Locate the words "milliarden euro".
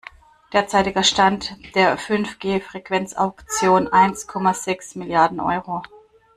4.95-5.83